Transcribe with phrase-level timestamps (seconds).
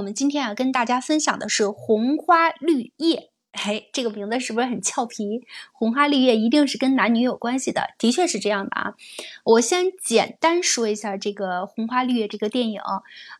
[0.00, 3.28] 我们今天啊，跟大家分享的是红花绿叶。
[3.52, 5.42] 嘿，这个名字是不是很俏皮？
[5.72, 8.94] 红花绿叶一定是跟男女有关系的，的确是这样的啊。
[9.44, 12.80] 我先简单说一下这个红花绿叶这个电影。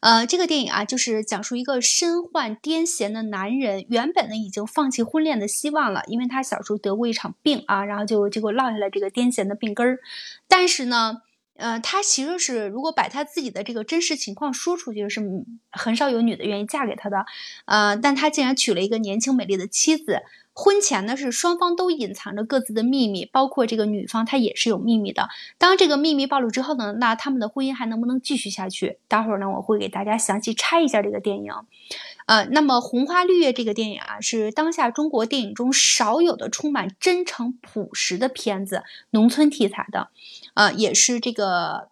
[0.01, 9.99] 呃，这个电影啊，就是讲述一个身患癫痫的男人，原本呢已经放弃婚恋的希望了，因为他小时候得过一场病啊，然后就结果落下了这个癫痫的病根儿。
[10.47, 11.22] 但是呢。
[11.61, 15.21] 呃，他其实是如果把他自己的这个真实情况说出去，是
[15.71, 17.24] 很少有女的愿意嫁给他的。
[17.66, 20.23] 呃，但他竟然娶了一个年轻美丽的妻子。
[20.52, 25.28] 婚前呢是双方都隐藏着各自的秘密，包括这个女方她也是有秘密的。
[25.56, 28.98] 当这个秘密暴露之后呢，那他们的婚姻还能不能继续下去？
[29.08, 31.52] 待会儿呢我会给大家详细拆一下这个电影。
[32.27, 40.11] 呃，那么《红花绿叶》这个电影啊，是当下中国电影中少有的充满真诚朴实的片子，农村题材的，
[40.60, 41.88] 呃，也是这个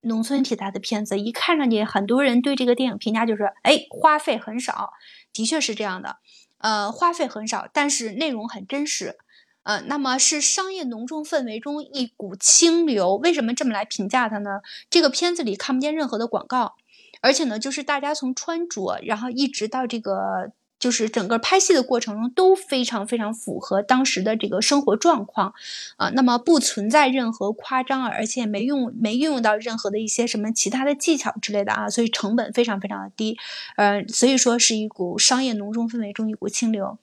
[0.00, 1.20] 农村题材的片子。
[1.20, 4.94] 一看上去，很多人对这个电影评价就是，哎，花费很少，
[5.34, 6.16] 的确是这样的，
[6.56, 9.18] 呃，花费很少，但是内容很真实，
[9.64, 13.16] 呃，那么是商业浓重氛围中一股清流。
[13.16, 14.60] 为什么这么来评价它呢？
[14.88, 16.76] 这个片子里看不见任何的广告。
[17.20, 25.54] 而且呢，就是大家从穿着，然后一直到这个，就是整个拍戏的过程中都非常非常符合当时的这个生活状况，
[25.96, 33.38] 啊，那么不存在任何夸张，而且没用没运用到任何的一些什么其他的技巧之类的啊，所以成本非常非常的低，
[33.76, 36.98] 呃，所以说是一股商业浓重氛围中一股清流。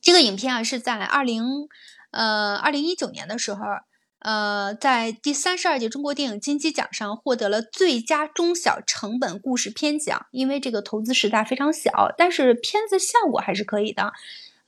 [0.00, 1.68] 这个影片啊是在二零
[2.10, 3.64] 呃二零一九年的时候。
[4.20, 14.12] 呃，在第三十二届中国电影金鸡奖上获得了最佳中小成本故事片奖，因为这个投资实在非常小，但是片子效果还是可以的。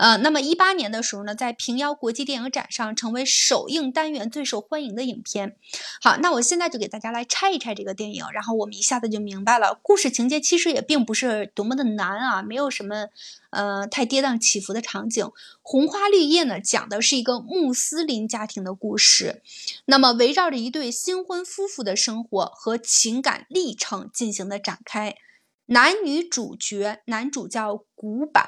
[0.02, 5.54] 呃，那么一八年的时候呢，在平遥国际电影展上成为首映单元最受欢迎的影片。
[6.00, 13.10] 好，那我现在就给大家来拆一拆这个电影，然后我们一下子就明白了，故事情节其实也并不是多么的难啊，没有什么
[13.50, 15.30] 呃太跌宕起伏的场景。
[15.62, 19.40] 红花绿叶呢，讲的是一个穆斯林家庭的故事，
[19.84, 25.14] 那么围绕着一对新婚夫妇的生活和情感历程进行的展开。
[25.66, 28.42] 男女主角，男主叫古柏。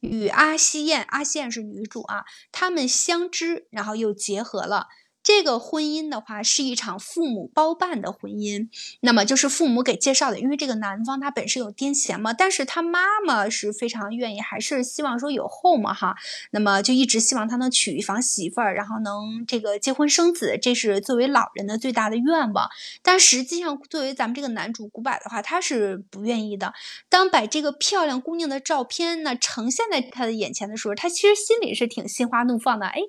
[0.00, 4.86] 与阿西燕，阿西燕是女主啊，他们相知，然后又结合了。
[5.28, 16.16] 这个婚姻的话是一场父母包办的婚姻，那么就是父母给介绍的，因为这个男方他本身有癫痫嘛，但是他妈妈是非常愿意，还是希望说有后嘛哈，
[16.52, 22.70] 那么就一直希望他能娶一房媳妇儿，然后能这个结婚生子，这是作为老人的最大的愿望。
[23.02, 26.72] 但实际上，作为咱们这个男主古柏的话，他是不愿意的。
[27.10, 33.02] 当把这个漂亮姑娘的照片呢呈现在他的眼前的时候，他其实心里是挺心花怒放的，哎。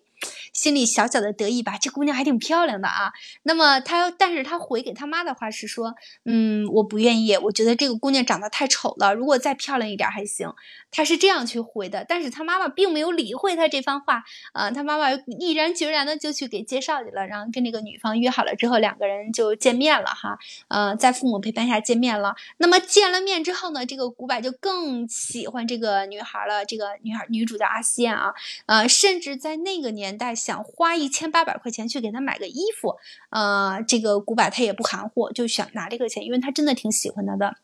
[0.54, 3.12] 心里小小的得意吧，这姑娘还挺漂亮的啊。
[3.44, 10.52] 那么他，但是他回给他妈的话是说，嗯，我不愿意，我觉得这个姑娘长得太丑了，如果再漂亮一点还行。
[10.92, 22.36] 他是这样去回的，但是他妈妈并没有理会他这番话啊，他妈妈毅然决然的就去给介绍去了，然后跟那个女方约好了之后，两个人就见面了哈，呃，在父母陪伴下见面了。
[22.58, 28.34] 那么见了面之后呢，这个古柏就更喜欢这个女孩了，这个女孩女主叫阿西啊，
[28.66, 30.09] 呃，甚至在那个年。
[30.10, 32.96] 年代想花一千八百块钱去给他买个衣服，
[33.30, 37.56] 呃，这个古柏他也不含糊，就想拿这个钱，因为他真的挺喜欢他的。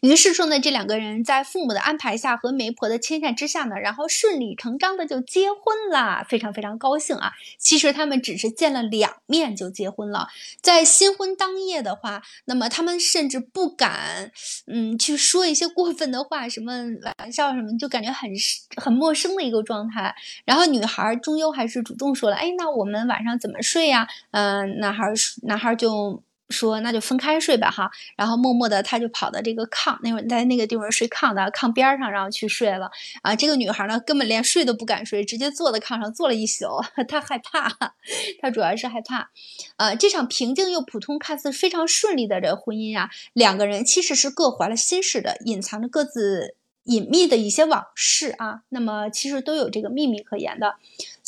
[0.00, 7.32] 于是说呢，这两个人在父母的安排下和媒婆的牵线之下呢，然后顺理成章的就结婚了，非常非常高兴啊！
[7.58, 10.28] 其实他们只是见了两面就结婚了。
[10.60, 14.30] 在新婚当夜的话，那么他们甚至不敢，
[14.66, 16.72] 嗯，去说一些过分的话，什么
[17.18, 18.30] 玩笑什么，就感觉很
[18.76, 20.14] 很陌生的一个状态。
[20.44, 26.22] 然后女孩儿终究还是主动说了：“哎，那我们晚上怎么睡呀？”嗯，男孩儿男孩儿就。
[26.50, 32.90] 说那就分开睡吧哈，然后默默的他就跑到这个炕，那会儿在那个地方睡炕的炕边上，然后去睡了
[33.22, 33.34] 啊。
[33.36, 36.66] 这个女孩呢，根本连睡都不敢睡，直接坐在炕上坐了一宿，
[37.08, 37.68] 她害怕，
[38.40, 39.30] 她主要是害怕。
[39.76, 46.54] 呃，这场平静又普通、看似非常顺利的这婚姻啊，两个人其实是各怀了心事的，隐藏着各自。
[46.84, 50.76] 隐秘的一些往事啊，那么其实都有这个秘密可言的。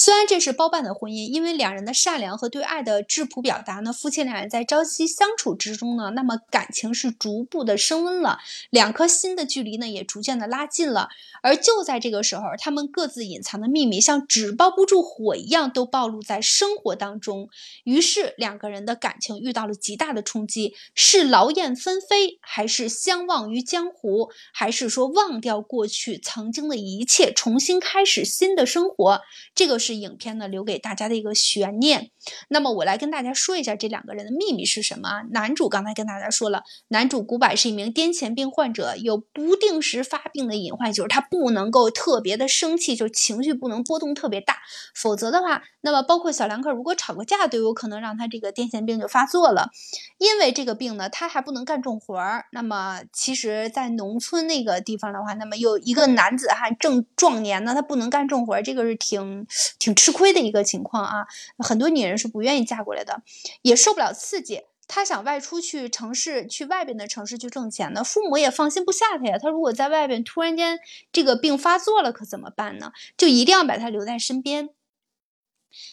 [0.03, 8.39] 虽然这是包办的婚姻，因为两人的善良和对爱的质朴表达呢，夫妻两人在朝夕相处之中呢，那么感情是逐步的升温了，
[8.71, 11.11] 两颗心的距离呢也逐渐的拉近了。
[11.43, 17.51] 而就在这个时候，他们各自隐藏的秘密像纸包不住火一样，都暴露在生活当中。
[17.85, 29.21] 于是两个人的感情遇到了极大的冲击：是劳燕分飞，还是相忘于江湖，还是说忘掉过去曾经的一切，重新开始新的生活？
[29.55, 29.91] 这个是。
[30.01, 32.11] 影片呢留给大家的一个悬念。
[32.49, 35.23] 那么我来跟大家说一下这两个人的秘密是什么。
[35.33, 44.59] 男主刚才跟大家说了，男主古柏是一名癫痫病患者，有不定时发病的隐患，就是他不能够特别的生气，就情绪不能波动特别大，
[44.95, 49.71] 否则的话，那么包括小两口如果吵个架都有可能让他这个癫痫病就发作了。
[50.19, 52.47] 因为这个病呢，他还不能干重活儿。
[52.53, 59.47] 那么其实，在农村那个地方的话，那么有一个男子汉正壮年呢，他不能干重活儿，这个是挺
[59.81, 61.27] 挺吃亏的一个情况啊。
[61.59, 63.23] 很多女人是不愿意嫁过来的，
[63.63, 64.63] 也受不了刺激。
[64.87, 69.39] 她想外出去城市，去外边的城市去挣钱呢，父母也放心不下她呀。
[69.39, 70.81] 她如果在外边突然间
[71.13, 72.91] 这个病发作了，可怎么办呢？
[73.17, 74.71] 就一定要把她留在身边。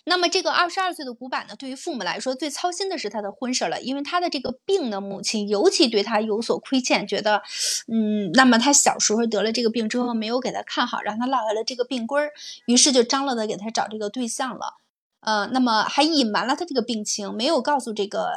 [0.06, 7.42] 那么这个二十二岁的古柏呢，对于父母来说最操心的是他的婚事了，因为他的这个病呢，母亲尤其对他有所亏欠，觉得，
[7.88, 12.32] 嗯，那么他小时候得了这个病之后，没有给他看好，让他落下了这个病根儿，
[12.66, 14.78] 于是就张罗的给他找这个对象了。
[15.22, 18.30] 呃，那么还隐瞒了他这个病情，没有告诉这个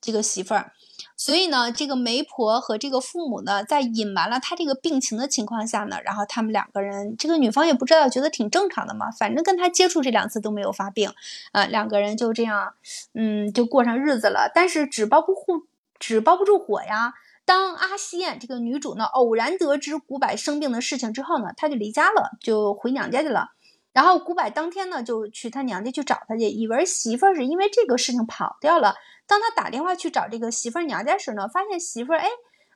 [0.00, 0.72] 这个媳妇儿，
[1.20, 11.12] 所以呢，这个媒婆和这个父母呢，在隐瞒了他这个病情的情况下呢，然后他们两个人，这个女方也不知道，觉得挺正常的嘛，反正跟他接触这两次都没有发病，
[11.52, 12.72] 啊，两个人就这样，
[13.12, 14.50] 嗯，就过上日子了。
[14.54, 15.66] 但是纸包不住
[15.98, 17.12] 纸包不住火呀，
[17.44, 23.48] 当阿西燕这个女主呢，偶然得知古柏生病的事情之后呢，她就离家了，就回娘家去了。
[23.92, 28.94] 然后古柏当天呢，就去他娘家去找他去，以为媳妇儿是因为这个事情跑掉了。
[29.30, 32.26] 当他打电话去找这个媳妇儿娘家时呢，发现媳妇儿哎，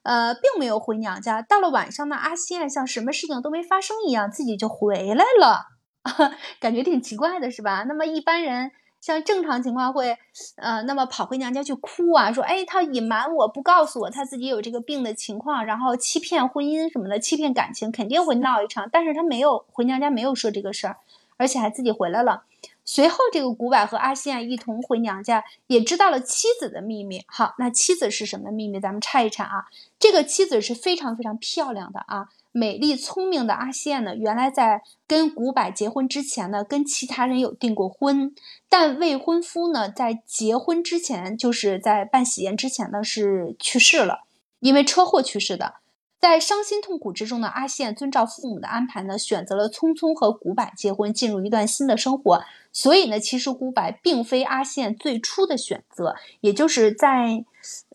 [0.03, 1.41] 呃，并没有回娘家。
[1.41, 5.65] 到了晚上呢，阿西像什么事情都没发生一样，自己就回来了，
[6.61, 7.83] 感觉挺奇怪的是吧？
[7.89, 8.71] 那么一般人
[9.01, 10.17] 像正常情况会，
[10.55, 18.87] 呃，那么跑回娘家去哭啊，说哎，他隐瞒我不告诉我他自己有这个病的情况，然后欺骗婚姻什么的，欺骗感情，肯定会闹一场。
[18.89, 20.95] 但是他没有回娘家，没有说这个事儿。
[21.37, 22.43] 而且还自己回来了。
[22.87, 27.23] 随后，这个古柏和阿西亚一同回娘家，也知道了妻子的秘密。
[27.25, 28.79] 好，那妻子是什么秘密？
[28.79, 29.65] 咱们拆一拆啊。
[29.97, 38.35] 这个妻子是非常非常漂亮的啊，美丽聪明的阿西亚呢，原来在跟古柏结婚之前呢，跟其他人有订过婚，
[38.69, 44.25] 但未婚夫呢，在结婚之前，就是在办喜宴之前呢，是去世了，
[44.59, 45.75] 因为车祸去世的。
[46.19, 52.43] 在伤心痛苦之中呢，阿宪遵照父母的安排呢，选择了匆匆和古柏结婚，进入一段新的生活。
[52.73, 57.45] 所以呢，其实古柏并非阿宪最初的选择，也就是在，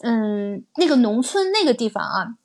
[0.03, 2.37] 嗯，那个农村那个地方啊。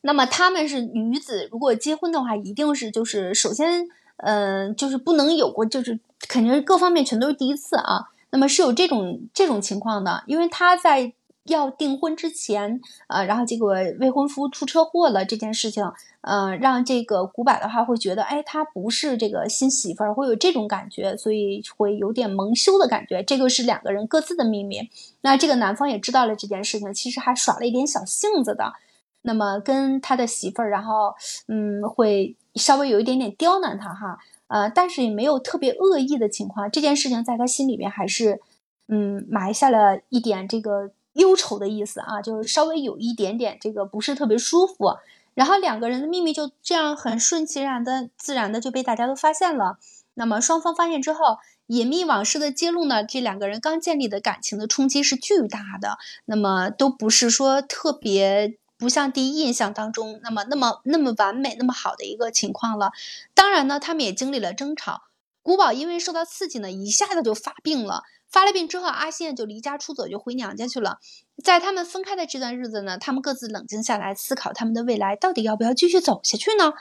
[0.00, 3.86] 那么他们是女子，如果结婚的话，一定是就是首先，
[4.16, 8.08] 嗯，就是不能有过，就是肯定各方面全都是第一次啊。
[8.30, 11.12] 那么是有这种这种情况的，因为他在。
[11.48, 15.84] 要订婚之前，呃，然后结果未婚夫出车祸了这件事情，
[16.20, 23.22] 呃，让这个古柏的话会觉得，哎，他不是这个新媳妇儿，会有这种感觉，所以会有点蒙羞的感觉。
[23.22, 24.88] 这个是两个人各自的秘密。
[25.22, 28.74] 那这个男方也知道了这件事情，其实还耍了一点小性子的，
[29.22, 31.14] 那么跟他的媳妇儿，然后
[31.48, 34.18] 嗯，会稍微有一点点刁难他哈，
[34.48, 36.70] 呃，但是也没有特别恶意的情况。
[36.70, 38.40] 这件事情在他心里面还是
[38.88, 40.90] 嗯埋下了一点这个。
[41.18, 44.96] 忧愁的意思啊，就是稍微有一点点这个不是特别舒服，
[45.34, 49.78] 然后两个人的秘密就这样很顺其然的、自然的就被大家都发现了。
[50.14, 55.98] 那么双方发现之后，隐秘往事的揭露呢，这两个人刚建立的感情的冲击是巨大的。
[56.24, 62.92] 那么都不是说特别不像第一印象当中那么那么那么完美、那么好的一个情况了。
[63.34, 65.02] 当然呢，他们也经历了争吵。
[65.48, 68.02] 古堡因为受到刺激呢，一下子就发病了。
[68.30, 70.98] 发了病之后，阿信就离家出走，就回娘家去了。
[71.42, 76.74] 在他们分开的这段日子呢，他们各自冷静下来，思考他们的未来到底要不要继续走下去呢？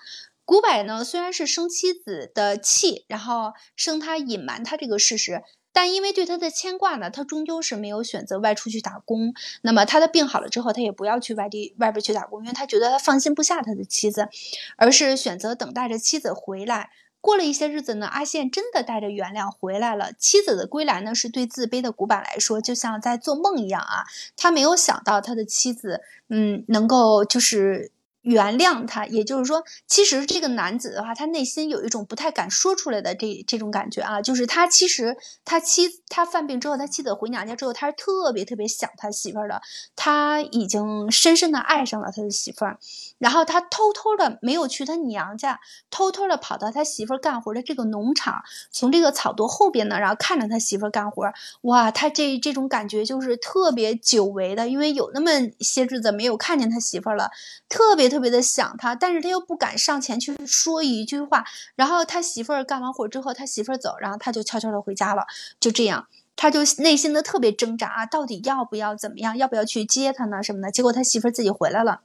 [0.44, 9.34] 古柏呢，虽然是生妻子的气，然后生他隐瞒他这个事实，但因为对他的牵挂呢，他终究是没有选择外出去打工。
[9.62, 14.28] 那么他的病好了之后，他也不要去外地外边去打工，因为他觉得他放心不下他的妻子，
[14.76, 16.90] 而是选择等待着妻子回来。
[17.28, 20.14] 过了一些日子呢，阿宪真的带着原谅回来了。
[20.18, 24.06] 妻子的归来呢，是对自卑的古板来说，就像在做梦一样啊。
[24.38, 27.92] 他没有想到他的妻子，嗯，能够就是。
[28.28, 35.16] 原谅他，也就是说，其实这个男子的话，他内心有一种不太敢说出来的这这种感觉啊，就是他其实
[35.46, 39.62] 他妻他犯病之后，他妻子回娘家之后，他是特别特别想他媳妇儿的，
[39.96, 42.78] 他已经深深的爱上了他的媳妇儿，
[43.18, 48.42] 然后他偷偷的没有去他娘家，偷偷的跑到他媳妇儿干活的这个农场，
[48.72, 51.32] 从这个草垛后边呢，然后看着他媳妇儿干活，
[51.62, 55.32] 哇，他这这种感觉就是特别久违的，因为有那么
[55.62, 57.32] 些日子没有看见他媳妇儿了，
[57.70, 58.17] 特别特。
[58.18, 61.46] 特别的想他，但是他又不敢上前去说一句话。
[61.76, 65.28] 然后他媳妇儿干完活之后，他媳妇儿走，然后他就悄悄的回家了。
[65.60, 70.72] 就这样，他就内心的特别挣扎啊，到底要不要怎么样，要不要去接他呢什么的。
[70.72, 72.02] 结果他媳妇儿自己回来了。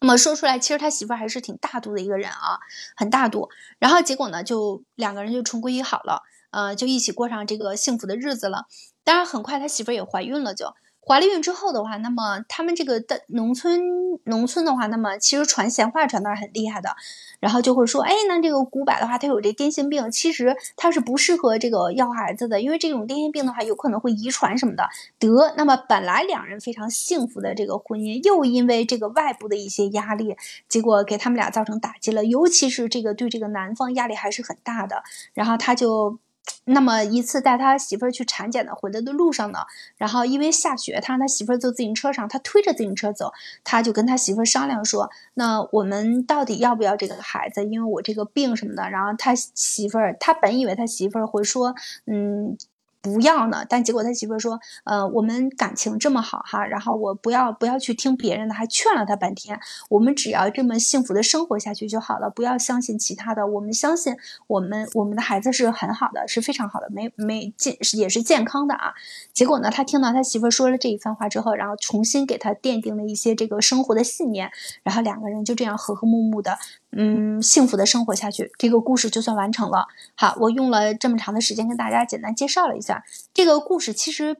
[0.00, 2.60] 那么说出来，其实他媳妇儿还是挺大度的一个人啊，
[2.96, 3.50] 很大度。
[3.78, 8.64] 然后结果呢，就两个人就重归于好了，呃，就一起过上这个幸福的日子了。
[9.04, 10.74] 当然，很快他媳妇儿也怀孕了，就。
[11.06, 13.78] 怀了孕之后的话，那么他们这个的农村
[14.24, 16.96] 农村的话，那么其实传闲话传的很厉害的，
[17.40, 24.88] 然后就会说，哎，那这个古柏的话，它有这癫痫病，其实它是不适合这个要孩子的，因为这种癫痫病的话，有可能会遗传什么的。
[25.18, 30.36] 得，那么本来两人非常幸福的这个婚姻，又因为这个外部的一些压力，
[30.68, 35.02] 结果给他们俩造成打击了，尤其是这个对这个男方压力还是很大的，
[35.34, 36.18] 然后他就。
[36.66, 39.60] 那么一次带他媳妇儿去产检的回来的路上呢，
[39.96, 43.32] 然后因为下雪，他让他媳妇儿坐自行车上，他推着自行车走，
[43.64, 47.64] 他就跟他媳妇儿商量说：“那我们到底要不要这个孩子？
[47.64, 51.74] 因为我这个病什么的。”然后他媳妇儿，他本以为他媳妇儿会说
[52.06, 52.56] ：“嗯。”
[53.04, 59.60] 不要呢，但结果他媳妇说，呃，我们感情这么好哈，然后我不要不要去听别人的，还劝了他半天。
[59.90, 63.46] 我们只要这么幸福的生活下去就好了，不要相信其他的。
[63.46, 68.94] 我们相信我们我们的孩子是很好的，是非常好的，没没健也是健康的啊。
[69.34, 74.50] 结果呢，他听到他媳妇说了这一番话之后，然后重新给他奠定了一些这个生活的信念，
[74.82, 76.56] 然后两个人就这样和和睦睦的。
[76.96, 79.88] 嗯，幸福的生活下去，这个故事就算完成了。
[80.14, 82.93] 好，我用了这么长的时间跟大家简单介绍了一下
[83.32, 84.36] 这个故事，其实。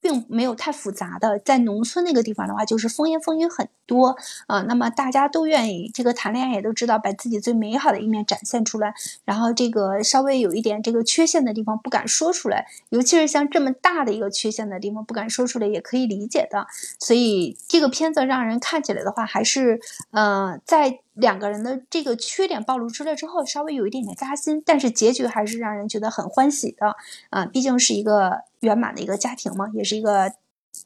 [0.00, 4.62] 并没有太复杂的，在农村那个地方的话，就是风言风语很多啊。
[4.62, 8.94] 那么大家都愿意这个谈恋爱，也都知道把自己最美好的一面展现出来。
[9.24, 16.68] 然后这个稍微有一点这个缺陷的地方不敢说出来，尤其是像这么大的一个缺陷的地方不敢说出来，也可以理解的。
[17.00, 19.80] 所以这个片子让人看起来的话，还是
[20.12, 21.00] 呃在。
[21.20, 26.94] 两个人的这个缺点暴露出来之后，稍微有一点点扎心，但是结局还是让人觉得很欢喜的
[27.30, 27.44] 啊！
[27.44, 30.32] 毕竟是一个圆满的一个家庭嘛，也是一个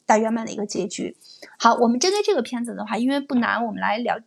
[0.07, 1.15] 大圆满的一个结局。
[1.59, 4.19] 好，我们针对这个片子的话，因为不难，我们来聊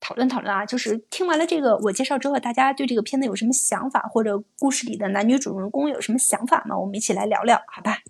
[0.00, 0.66] 讨论讨论啊。
[0.66, 6.76] 就是听完了这个我介绍之后，大家对这个片子有什么想法，或者故事里的男女主人公有什么想法吗？
[6.76, 8.00] 我们一起来聊聊，好吧？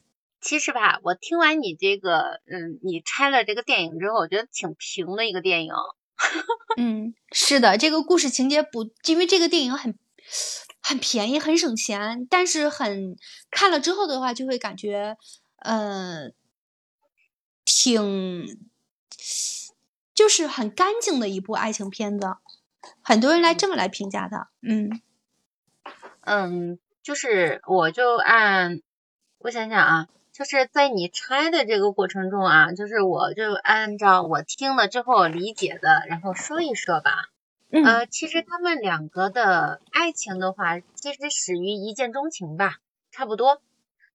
[0.41, 5.73] 其实吧，我听完你这个，嗯，你拆了这个电影之后，我觉得挺平的一个电影。
[6.77, 9.99] 嗯，是的，这个故事情节不，因为这个电影很
[10.81, 13.17] 很便宜，很省钱，但是很
[13.51, 15.17] 看了之后的话，就会感觉，
[15.59, 16.31] 呃，
[17.65, 18.59] 挺
[20.15, 22.37] 就是很干净的一部爱情片子，
[23.03, 25.01] 很多人来这么来评价的，嗯
[26.23, 28.81] 嗯，就是我就按
[29.39, 30.09] 我想想啊。
[30.35, 37.29] 就是在你拆的这个过程中啊，就是我就按照我听了之后理解的，然后说一说吧。
[37.71, 42.79] 呃，其实他们两个的爱情的话，其实始于一见钟情吧，
[43.13, 43.63] 差不多。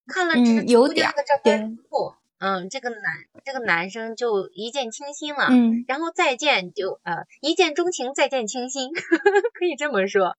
[0.08, 3.00] 看了这有点个照片之后，嗯，这个男
[3.46, 8.92] 这个男生就一见倾心了，嗯，然后再见就呃一见钟情，再见倾心，
[9.58, 10.36] 可以这么说。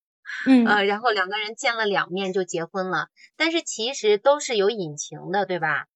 [0.46, 5.86] 嗯呃，然后两个人见了两面就结婚了，但是其实都是有隐情的，对吧？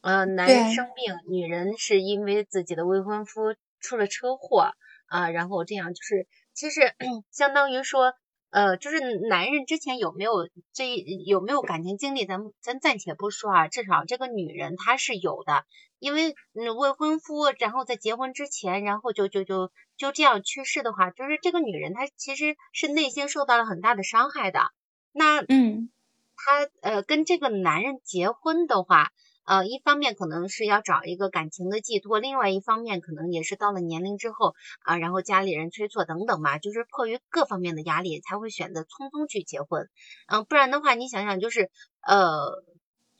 [0.00, 4.72] 呃，男人生病，女人是因为自己的未婚夫出了车祸
[5.06, 6.94] 啊，然后这样就是，其实
[7.30, 8.14] 相当于说。
[8.50, 15.64] 呃，就是男人之前有没有这有没有感情经历，咱咱暂且不说啊，至少这个女人她是有的，
[15.98, 24.70] 因为未婚夫，然后在结婚之前，然后就就就就这样去世的话，就是这个女人她其实是内心受到了很大的伤害的。
[25.12, 25.90] 那嗯，
[26.36, 29.12] 她呃跟这个男人结婚的话。
[29.48, 39.88] 呃，一方面可能是要找一个感情的寄托，另外一方面可能也是到了年龄之后啊，然后家里人催促等等嘛，就是迫于各方面的压力才会选择匆匆去结婚。
[40.26, 41.70] 嗯，不然的话，你想想，就是
[42.06, 42.62] 呃，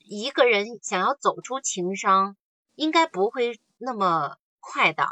[0.05, 2.37] 一个人想要走出情伤，
[2.75, 5.07] 应该不会那么快的。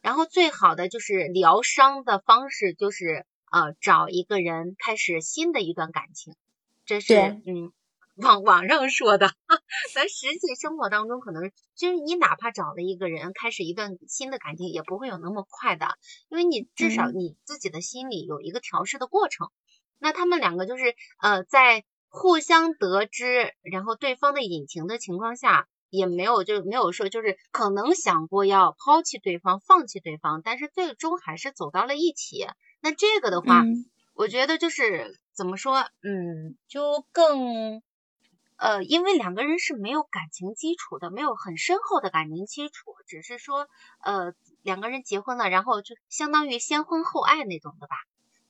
[0.00, 6.36] 然后最好的就是疗伤的方式，就是呃，找一个人开始新的一段感情。
[6.84, 7.72] 这是嗯。
[8.16, 9.32] 网网上说的，
[9.94, 15.96] 咱实际生活当中可能，就是你哪怕找了一个人，开始一段新的感情，也不会有那么快的，
[16.28, 19.48] 因为你至少你自己的心里有一个调试的过程。
[19.98, 32.46] 那他们两个就是呃，在互相得知，然后对方的隐情的情况下，也没有就没有说就是可能想过要抛弃对方、放弃对方，但是最终还是走到了一起。
[32.80, 33.62] 那这个的话，
[34.14, 37.82] 我觉得就是怎么说，嗯，就更。
[38.60, 43.68] 呃，因为两个人是没有感情基础的，没有很深厚的感情基础，只是说，
[44.00, 47.96] 呃，两个人结婚了，然后就相当于先婚后爱那种的吧。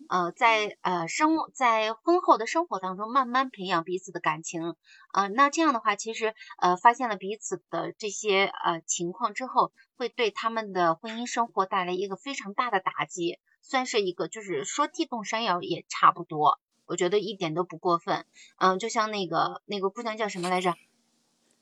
[0.09, 4.75] 呃，在呃生在婚后的生活当中，慢慢培养彼此的感情，
[5.13, 16.59] 呃，那这样的话，其实呃发现了彼此的这些呃情况之后，会对他们的婚姻生活带来一个非常大的打击，算是一个就是说地动山摇也差不多，
[16.91, 18.27] 我觉得一点都不过分。
[18.59, 20.75] 嗯，就像那个那个姑娘叫什么来着？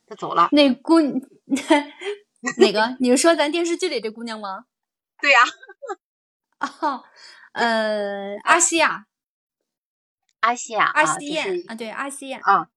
[0.09, 0.49] 她走了。
[0.53, 2.97] 那姑哪个？
[2.99, 4.65] 你是说咱电视剧里这姑娘吗？
[5.21, 5.39] 对呀。
[6.81, 7.05] 哦。
[7.53, 9.07] 呃，阿西亚，
[10.41, 12.69] 阿西亚，阿西燕啊，对，阿西燕啊，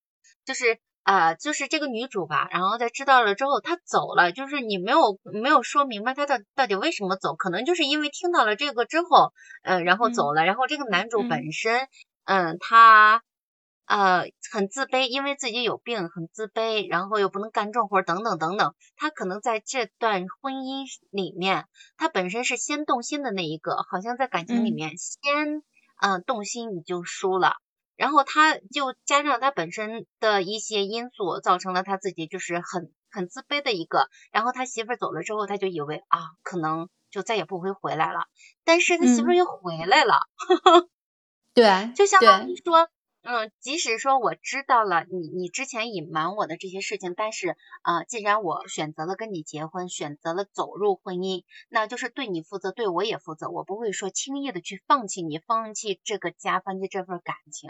[0.44, 11.88] 就是呃，就是这个女主吧，然后在知道了之后，她走了，就是你没有没有说明白她到到底为什么走，可能就是因为听到了这个之后，呃，然后走了，然后这个男主本身，
[12.32, 13.24] 嗯，他。
[13.88, 18.74] 呃，很自卑，因为自己有病，很自卑，然后又不能干重活，等等等等。
[18.96, 21.66] 他可能在这段婚姻里面，
[21.98, 25.62] 他本身是先动心的那一个，好像在感情里面先
[26.00, 27.56] 嗯动心，你就输了。
[27.98, 34.08] 然后他就加上他本身的一些因素，造成了他自己就是很很自卑的一个。
[34.32, 38.22] 然后他媳妇走了之后，他就以为啊，可能就再也不会回来了。
[38.64, 40.16] 但是他媳妇又回来了，
[41.54, 42.90] 对，就相当于说。
[43.24, 53.48] 嗯，即使说我知道了你你之前隐瞒我的这些事情，但是啊，既然我选择了跟你结婚，选择了走入婚姻，那就是对你负责，对我也负责。
[53.52, 57.70] 我不会说轻易的去放弃你，放弃这个家，放弃这份感情。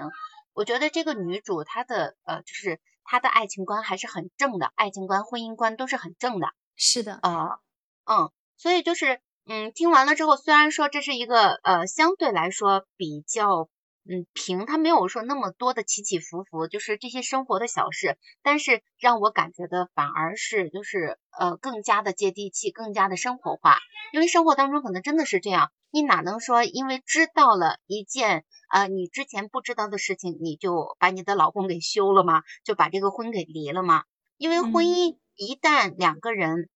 [0.53, 6.47] 我觉得这个女主她的呃，就是她的爱情观还是很正的，爱情观、婚姻观都是很正的。
[6.77, 7.59] 是的啊，
[8.05, 13.69] 嗯，所以就是嗯，听完了之后，虽然说这是一个呃，相对来说比较。
[14.03, 23.77] 嗯，平它没有说那么多的起起伏伏，就是这些生活的小事，但是让我感觉的反而是就是呃更加的接地气，更加的生活化。
[24.11, 32.41] 因为生活当中可能真的是这样，你哪能说因为知道了一件呃你之前不知道的事情，你就把你的老公给休了吗？
[32.63, 34.05] 就把这个婚给离了吗？
[34.37, 36.69] 因为婚姻一旦两个人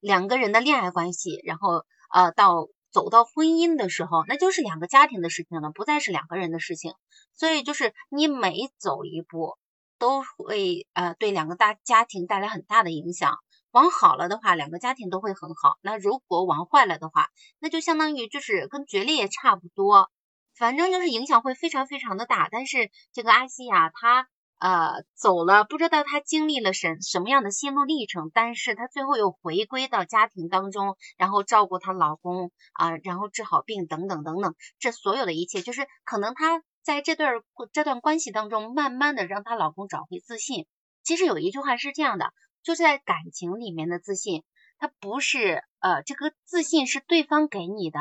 [0.00, 2.68] 两个人的恋爱关系，然后呃到。
[2.90, 6.94] 走到婚姻的时候，那就是两个家庭的事情了，不再是两个人的事情。
[7.34, 9.58] 所以就是你每走一步，
[9.98, 13.36] 都会呃对两个大家庭带来很大的影响。
[13.72, 17.28] 往好了的话，两个家庭都会很好；那如果往坏了的话，
[17.58, 20.10] 那就相当于就是跟决裂也差不多。
[20.56, 22.48] 反正就是影响会非常非常的大。
[22.50, 24.28] 但是这个阿西亚她。
[24.58, 37.34] 呃，走了，不知道她经历了什什么样的心路历程，但是她最后又回归到家庭当中，然后照顾她老公啊，然后治好病等等等等，这所有的一切，就是可能她在这段
[37.72, 40.66] 这段关系当中，慢慢的让她老公找回自信。
[41.04, 42.32] 其实有一句话是这样的，
[42.64, 44.42] 就是在感情里面的自信，
[44.78, 48.00] 它不是呃这个自信是对方给你的，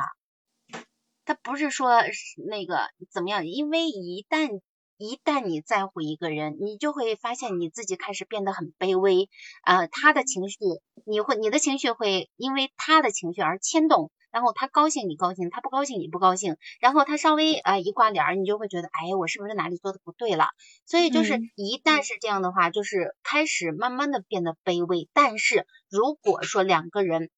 [1.24, 2.02] 他不是说
[2.50, 4.60] 那个怎么样，因为一旦。
[4.98, 9.30] 一旦你在乎一个人，你就会发现你自己开始变得很卑微，
[9.64, 10.58] 呃，他的情绪，
[11.06, 20.48] 你会，你的情绪会因为他的情绪而牵动，然后他高兴你高兴，他不高兴你不高兴，然后他稍微呃一挂脸，你就会觉得，哎，我是不是哪里做的不对了？
[20.88, 25.08] 所以就是一旦是这样的话，就是开始慢慢的变得卑微。
[25.14, 27.30] 但是如果说两个人，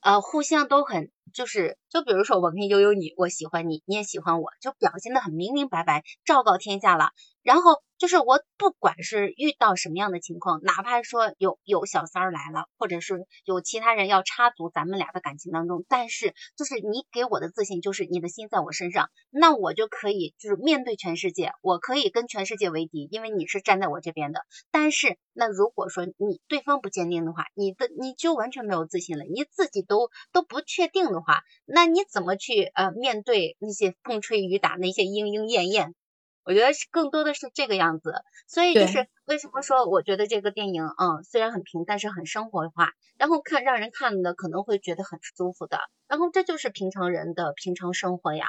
[0.00, 1.12] 呃，互相都很。
[1.32, 7.10] 就是，就比如说我跟悠悠你，我喜欢你，你也喜欢我，就表现的很明明白白，昭告天下了。
[7.42, 24.40] 然后就是我不管是遇到什么样的情况，哪怕说有有小三儿来了，或者是有其他人要插足咱们俩的感情当中，但是就是你给我的自信，就是你的心在我身上，那我就可以就是面对全世界，我可以跟全世界为敌，因为你是站在我这边的。
[24.70, 35.94] 但是那如果说你对方不坚定的话，你的你就完全没有自信了，你自己都都不确定的话，那你怎么去呃面对那些风吹雨打那些莺莺燕燕？
[36.42, 38.14] 我觉得是更多的是这个样子，
[38.48, 45.78] 所以就是为什么说我觉得这个电影，嗯，虽然很平，但是很生活化，然后看让人看的可能会觉得很舒服的，
[46.08, 48.48] 然后这就是平常人的平常生活呀，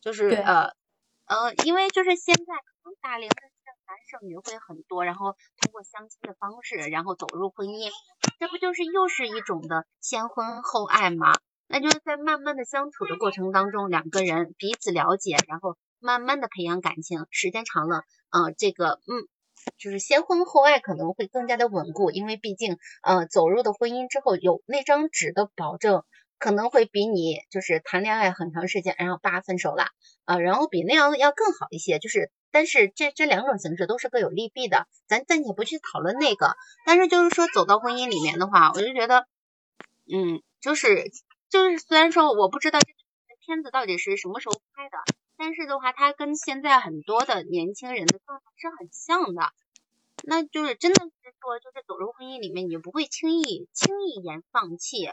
[0.00, 0.72] 就是呃
[1.24, 7.90] 呃，因为就是现在可能大龄的剩男剩女会很多，然后通过相亲的方式，然后走入婚姻，
[8.38, 11.32] 这不就是又是一种的先婚后爱吗？
[11.72, 15.76] 那就是在慢慢的相处的过程当中，两个人彼此了解，然后。
[16.04, 19.22] 慢慢的培养感情，时间长了，呃，这个，嗯，
[19.78, 26.02] 就是先婚后爱可能会更加的稳固，因为毕竟，呃，走入的婚姻之后有那张纸的保证，
[26.40, 29.84] 可能会比你就是谈恋爱很长时间，然后叭分手了，
[30.24, 32.00] 呃，然后比那样要更好一些。
[32.00, 36.56] 就是，但是这这两种形式都是各有利弊的，咱暂且不去讨论那个。
[36.84, 39.28] 但是就是说走到婚姻里面的话，我就觉得，
[40.12, 41.12] 嗯，就是。
[41.52, 42.98] 就是虽然说我不知道这个
[43.44, 44.96] 片子到底是什么时候拍的，
[45.36, 49.52] 但是的话，它跟现在很多的年轻人的状态是很像的。
[50.24, 55.10] 那就是真的是说，就是走入婚姻里面，你不会轻易轻易言放弃，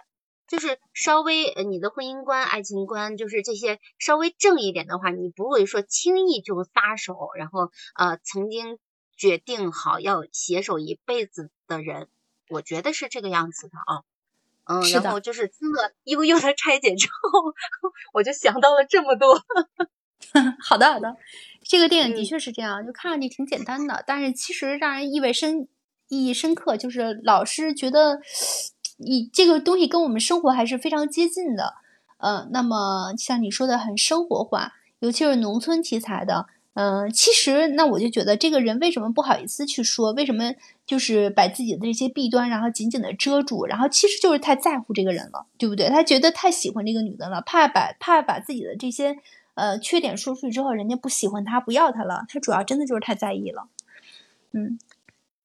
[0.48, 8.80] 就是稍微你的婚姻观、爱情观，就是这些稍微正一点的话，你不会说轻易就撒手，然后呃曾经
[9.18, 12.08] 决定好要携手一辈子的人，
[12.48, 14.04] 我觉得是这个样子的啊。
[14.70, 17.54] 嗯，然后就是听了悠悠的拆解之后，
[18.14, 19.42] 我就想到了这么多。
[20.62, 21.16] 好的，好的。
[21.64, 25.68] 这个电影的确是这样，就看上去挺简单的，但是其实让人意味深、
[26.08, 26.78] 意义深刻。
[26.78, 28.20] 就是老师觉得，
[28.98, 31.74] 你这个东西跟我们生活还是非常接近的。
[32.18, 36.48] 呃，那么像你说的很生活化，尤其是农村题材的，
[36.80, 40.14] 嗯，其实那我就觉得这个人为什么不好意思去说？
[40.14, 40.54] 为什么
[40.86, 43.66] 就是把自己的这些弊端，然后紧紧的遮住？
[43.66, 45.90] 然后其实就是太在乎这个人了，对不对？
[45.90, 49.18] 他觉得太喜欢这个女的了，怕把怕把自己的这些。
[49.56, 52.24] 呃，缺点说出去之后，人家不喜欢他，不要他了。
[52.30, 53.68] 他主要真的就是太在意了，
[54.54, 54.80] 嗯，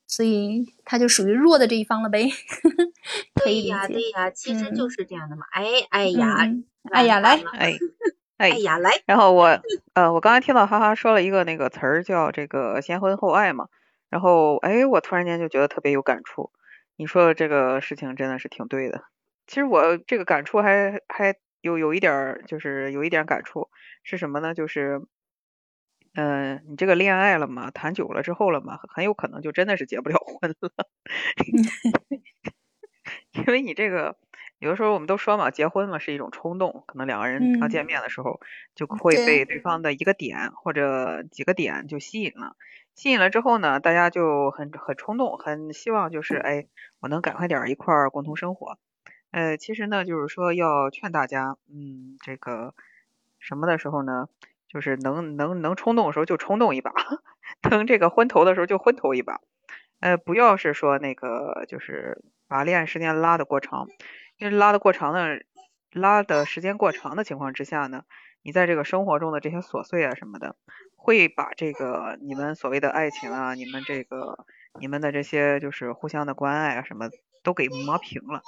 [0.07, 2.31] 所以他就属于弱的这一方了呗。
[3.35, 5.47] 对呀，对呀，其实就是这样的嘛。
[5.51, 6.49] 哎，哎呀，
[6.92, 7.77] 哎呀，来，哎，
[8.40, 8.90] 哎呀，来。
[9.07, 9.61] 然后我，
[9.94, 13.68] 呃，我刚才听到哈哈说了一个那个词儿，叫这个先婚后爱嘛。
[14.11, 16.51] 然后，哎，我突然间就觉得特别有感触。
[16.97, 19.05] 你说的这个事情真的是挺对的。
[19.47, 23.68] 其实我这个感触还还有有一点儿，就是有一点感触。
[24.03, 24.55] 是什么呢？
[24.55, 25.01] 就是，
[26.14, 30.70] 嗯，你这个恋爱了嘛，谈久了之后了嘛，很有可能就真的是结不了婚了，
[33.33, 34.16] 因为你这个
[34.58, 38.40] 有的时候我们都说嘛，结婚嘛是一种冲动，可能两个人刚见面的时候
[38.74, 42.56] 就会被对方的一个点或者几个点就吸引了，
[42.94, 46.66] 吸引了之后呢，大家就很很冲动，很希望就是哎，
[47.00, 48.78] 我能赶快点一块儿共同生活，
[49.30, 52.74] 呃，其实呢就是说要劝大家，嗯，这个。
[53.46, 54.28] 什么的时候呢？
[54.68, 56.94] 就是能能能冲动的时候就冲动一把，
[57.60, 59.38] 等这个昏头的时候就昏头一把。
[60.00, 63.86] 呃，不要是说那个就是把恋爱时间拉得过长，
[64.38, 65.42] 因为拉的过长的，
[65.92, 68.05] 拉的时间过长的情况之下呢，
[68.42, 70.57] 你在这个生活中的这些琐碎啊什么的，
[70.97, 74.47] 会把这个你们所谓的爱情啊，你们这个
[74.81, 77.11] 你们的这些就是互相的关爱啊什么
[77.42, 78.42] 都给磨平了。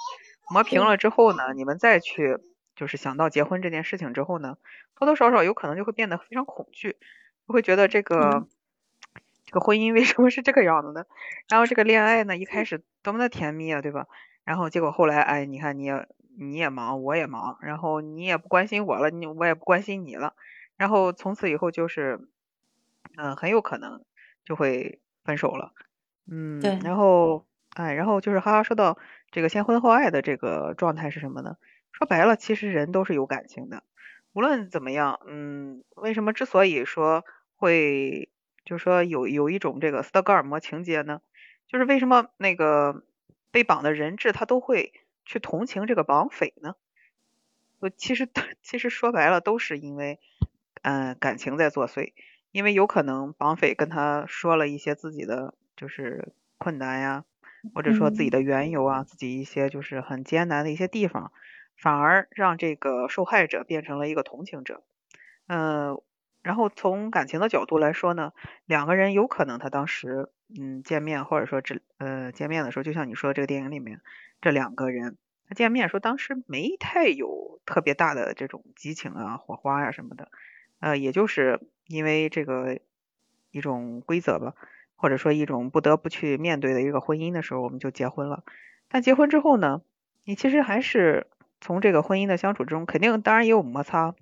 [0.49, 2.37] 磨平了之后呢，你们再去。
[2.77, 4.55] 就是想到结婚这件事情之后呢，
[4.93, 6.91] 多多少少有可能就会变得非常恐惧，
[7.47, 8.47] 就会觉得这个
[9.45, 11.07] 这个婚姻为什么是这个样子的？
[11.49, 14.05] 然后这个恋爱呢，一开始多么的甜蜜啊，对吧？
[14.47, 16.07] 然后结果后来，哎，你看你也
[16.39, 20.35] 你也忙，我也忙，然后你也不关心我了，你我也不关心你了，
[20.77, 22.29] 然后从此以后就是，
[23.17, 24.05] 嗯，很有可能
[24.45, 25.73] 就会分手了，
[26.31, 28.97] 嗯，对，然后哎，然后就是哈哈说到
[29.31, 31.57] 这个先婚后爱的这个状态是什么呢？
[31.91, 33.83] 说白了，其实人都是有感情的。
[34.31, 37.25] 无论怎么样，嗯，为什么之所以说
[37.57, 38.29] 会，
[38.63, 41.19] 就是说有有一种这个斯德哥尔摩情节呢？
[41.67, 43.03] 就是为什么那个
[43.51, 44.93] 被绑的人质他都会
[45.25, 46.75] 去同情这个绑匪呢？
[47.79, 48.29] 我其实
[48.61, 50.19] 其实说白了，都是因为
[50.81, 52.13] 嗯感情在作祟。
[52.51, 57.25] 因为有可能绑匪跟他说了一些自己的就是困难呀，
[57.73, 61.31] 或者说自己的缘由啊，自己一些就是很艰难的一些地方。
[61.75, 64.81] 反而让这个受害者变成了一个同情者，
[65.47, 66.01] 嗯，
[66.41, 68.31] 然后从感情的角度来说呢，
[68.65, 74.01] 两个人有可能他当时嗯见面或者说这呃见面的时候，就像你说这个电影里面
[74.41, 80.29] 这两个人他见面说当时没太有特别大的这种激情啊火花呀什么的，
[80.79, 82.79] 呃，也就是因为这个
[83.51, 84.53] 一种规则吧，
[84.95, 88.43] 或者说一种不得不去面对的一个婚姻的时候，我们就结婚了。
[88.89, 89.81] 但结婚之后呢，
[90.25, 91.27] 你其实还是。
[91.59, 94.13] 从这个婚姻的相处之中，肯定当然也有摩擦，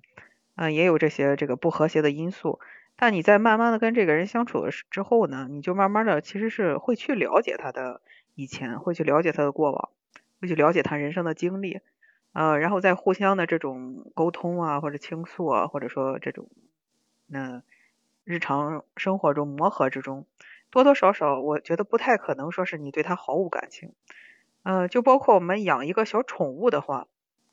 [0.54, 2.58] 嗯，也有这些这个不和谐的因素。
[2.96, 8.00] 但你在慢慢的跟这个人相处的之后呢，你就慢慢的其实是会去了解他的
[8.34, 9.90] 以前，会去了解他的过往，
[10.40, 11.80] 会去了解他人生的经历，
[12.32, 16.48] 呃，然后在互相的这种沟通啊，或者倾诉啊，或者说这种
[17.26, 17.62] 那
[18.24, 20.26] 日常生活中磨合之中，
[20.70, 23.92] 多多少少我觉得不太可能说是你对他毫无感情，
[24.62, 27.06] 呃，就包括我们养一个小宠物的话。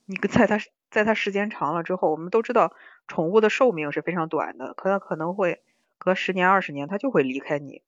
[0.06, 0.60] 你跟在它
[0.92, 2.74] 在它时间长了之后，我们都知道
[3.08, 5.62] 宠物的寿命是非常短的，可能可能会
[5.98, 7.82] 隔十年二十年它就会离开你。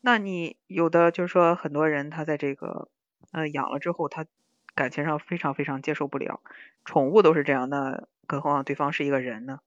[0.00, 2.88] 那你有的就是说很多人他在这个
[3.32, 4.26] 呃养了之后，他
[4.74, 6.40] 感情上非常非常接受不了，
[6.84, 9.60] 宠物都是这样，那更何况对方是一个人呢？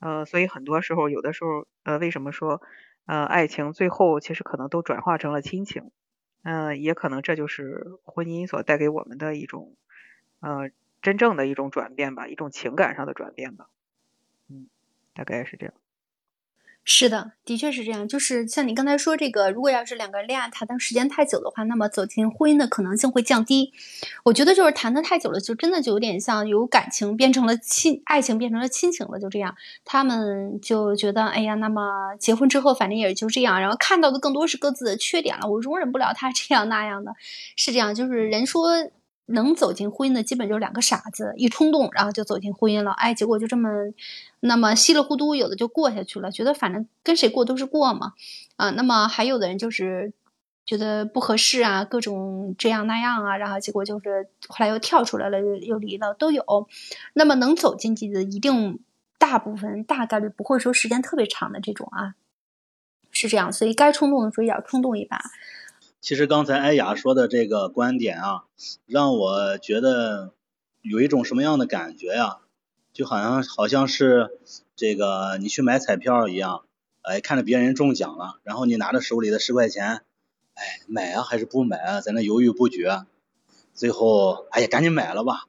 [0.00, 2.62] 呃，所以很多时候有的时候呃为什么说
[3.06, 5.90] 呃爱情最后其实可能都转化成了亲情？
[6.42, 9.76] 嗯，也可能这就是婚姻所带给我们的一种
[10.40, 10.70] 呃。
[11.02, 13.66] 真正的一种转变吧，一种情感上的转变吧。
[15.14, 15.74] 大概是这样。
[16.84, 18.08] 是的，的确是这样。
[18.08, 23.72] 就是像你刚才说这个，如果要是两个人恋爱谈的时间太久的话，那么走进婚姻的可能性会降低。
[24.24, 29.54] 我觉得就是谈的太久了，就真的就有点像由感情变成了亲，爱情变成了亲情了，就这样。
[29.84, 35.48] 他们就觉得，哎呀，那么结婚之后反正也就这样，然后看到的更多是各自的缺点了。
[35.48, 37.14] 我容忍不了他这样那样的，
[37.54, 37.94] 是这样。
[37.94, 38.90] 就是人说。
[39.26, 43.70] 能走进婚姻的基本就是两个傻子，一冲动然后就走进婚姻了，哎，结果就这么
[44.40, 48.14] 那么稀里糊涂，有的就过下去了，觉得反正跟谁过都是过嘛，
[48.56, 50.12] 啊，那么还有的人就是
[50.66, 56.44] 觉得不合适啊，各种这样那样啊，然后结果就是后来又跳出来了，又离了，都有。
[57.14, 58.80] 那么能走进去的，一定
[59.18, 62.14] 大部分大概率不会说时间特别长的这种啊，
[63.12, 65.22] 是这样，所以该冲动的时候也要冲动一把。
[66.02, 68.44] 其实刚才艾雅说的这个观点啊，
[68.86, 70.34] 让我觉得
[70.80, 72.38] 有一种什么样的感觉呀？
[72.92, 74.36] 就好像好像是
[74.74, 76.64] 这个你去买彩票一样，
[77.02, 80.02] 哎，看着别人中奖了，然后你拿着手里的十块钱，
[80.54, 83.04] 哎，买啊还是不买啊，在那犹豫不决，
[83.72, 85.46] 最后哎呀赶紧买了吧，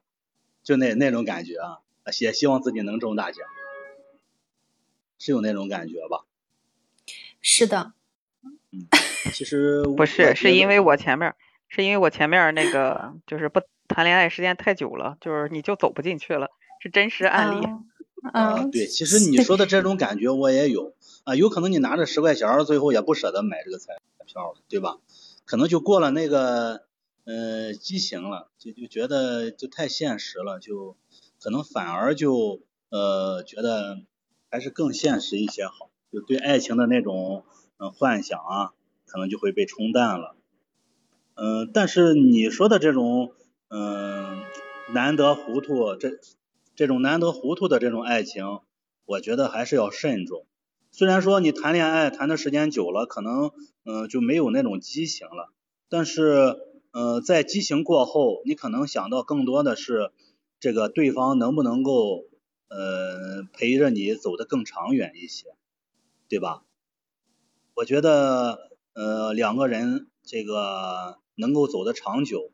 [0.62, 1.80] 就那那种感觉啊，
[2.22, 3.44] 也希望自己能中大奖，
[5.18, 6.26] 是有那种感觉吧？
[7.42, 7.94] 是的。
[8.70, 8.88] 嗯。
[9.34, 11.34] 其实不是，是因为我前面，
[11.68, 16.48] 是因为我前面那个就是不谈恋爱时间太久了，就是你就走不进去了，
[16.82, 17.68] 是真实案例。
[18.32, 20.94] 啊，对，其实你说的这种感觉我也有
[21.26, 24.98] 啊，有可能你拿着十块钱，最后也不舍得买这个彩票了，对吧？
[25.44, 26.86] 可能就过了那个
[27.26, 30.96] 呃激情了，就就觉得就太现实了，就
[31.42, 33.98] 可能反而就呃觉得
[34.50, 37.44] 还是更现实一些好，就对爱情的那种
[37.78, 38.72] 嗯幻想啊。
[39.14, 40.36] 可能就会被冲淡了，
[41.36, 43.32] 嗯，但是你说的这种，
[43.70, 44.42] 嗯，
[44.92, 46.18] 难得糊涂，这
[46.76, 48.62] 这种难得糊涂的这种爱情，
[49.06, 50.48] 我觉得还是要慎重。
[50.90, 53.52] 虽然说你谈恋爱谈的时间久了，可能
[53.86, 55.54] 嗯就没有那种激情了，
[55.90, 56.58] 但是
[56.92, 60.10] 呃在激情过后，你可能想到更多的是
[60.60, 62.26] 这个对方能不能够
[62.68, 65.54] 呃陪着你走得更长远一些，
[66.28, 66.64] 对吧？
[67.76, 68.73] 我觉得。
[68.94, 72.52] 呃，两个人这个能够走得长久，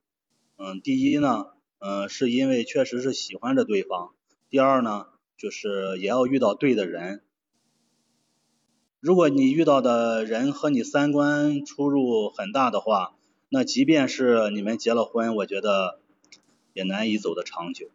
[0.57, 1.47] 嗯，第一呢，
[1.79, 4.13] 嗯，是因为确实是喜欢着对方；
[4.49, 7.21] 第二呢，就是也要遇到对的人。
[9.01, 13.15] 如果你遇到的人和你三观出入很大的话，
[13.49, 15.99] 那即便是你们结了婚，我觉得
[16.73, 17.89] 也难以走得长久。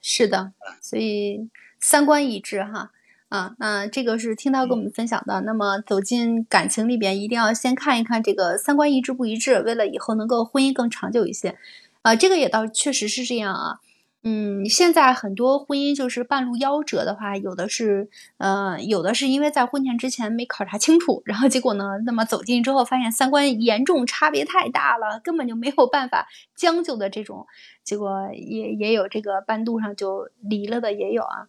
[0.00, 1.48] 是的，所以
[1.80, 2.92] 三观一致哈。
[3.28, 5.42] 啊，那这个是听到跟我们分享的。
[5.42, 11.56] 那么走进感情里边，一定要先看一看这个三观一致不一致，为了以后能够婚姻更长久一些。
[12.02, 13.80] 啊，这个也倒确实是这样啊。
[14.24, 27.46] 嗯，现在很多婚姻就是半路夭折的话，有的是，呃，有的是因为在婚前之前没考察清楚，然后结果呢，那么走进之后发现三观严重差别太大了，根本就没有办法将就的这种，
[27.84, 31.46] 结果也也有这个半路上就离了的也有啊。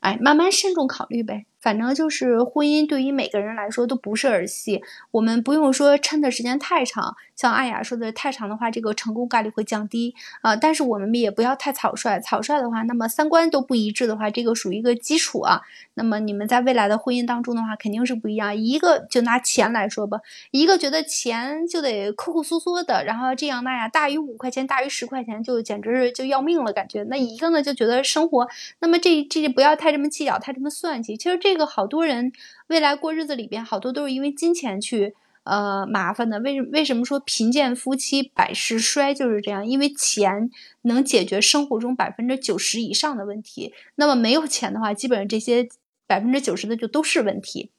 [0.00, 1.46] 哎，慢慢慎重考虑呗。
[1.60, 7.16] 反正就是婚姻对于每个人来说都不是儿戏，我们不用说撑的时间太长。
[7.34, 10.56] 像艾雅说的，太长的话，这个成功概率会降低啊。
[10.56, 15.60] 但是我们也不要太草率，草率的话，那么三观都不一致的话，这个属于一个基础啊。
[15.94, 18.56] 那么你们在未来的婚姻当中的话，肯定是不一样。
[18.56, 20.18] 一个就拿钱来说吧，
[20.50, 27.04] 一个觉得钱就得抠抠缩缩的，然后这样那样，大于五块钱，大于十块钱就简直是就要命了感觉。
[27.04, 28.48] 那一个呢就觉得生活，
[28.80, 31.16] 那么这这不要太这么计较，太这么算计。
[31.16, 32.30] 其实这个这个好多人
[32.68, 36.38] 未来过日子里边，好多都是因为金钱去呃麻烦的。
[36.38, 39.66] 为什为什么说贫贱夫妻百事衰就是这样？
[39.66, 40.48] 因为钱
[40.82, 43.74] 能解决生活中百分之九十以上的问题。
[43.96, 45.68] 那么没有钱的话，基本上这些。
[46.08, 47.70] 百分之九十的就都是问题，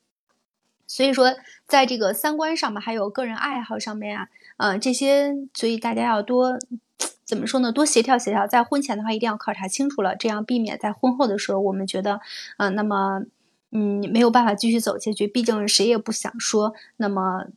[0.86, 1.34] 所以说
[1.66, 6.60] 在这个三观上面，还有个人爱好上面啊，呃，这些，所以大家要多
[7.26, 7.72] 怎么说呢？
[7.72, 12.22] 多协调协调，在婚前的话一定要考察清楚了，这样避免在婚后的时候，我们觉得，
[12.58, 13.24] 呃，那么，
[13.72, 15.28] 嗯，没有办法继续走下去。
[15.28, 17.48] 毕竟谁也不想说，那么。